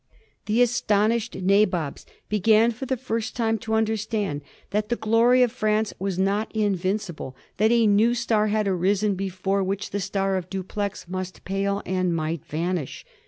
The 0.47 0.63
astonished 0.63 1.35
Nabobs 1.35 2.07
began 2.27 2.71
for 2.71 2.87
the 2.87 2.97
first 2.97 3.35
time 3.35 3.59
to 3.59 3.75
understand 3.75 4.41
that 4.71 4.89
the 4.89 4.95
glory 4.95 5.43
of 5.43 5.51
France 5.51 5.93
was 5.99 6.17
not 6.17 6.51
invincible, 6.55 7.35
that 7.57 7.71
a 7.71 7.85
new 7.85 8.15
star 8.15 8.47
had 8.47 8.67
arisen 8.67 9.13
before 9.13 9.63
which 9.63 9.91
the 9.91 9.99
star 9.99 10.37
of 10.37 10.49
Dupleix 10.49 11.07
must 11.07 11.43
pale, 11.45 11.83
and 11.85 12.15
might 12.15 12.43
vanish. 12.43 13.05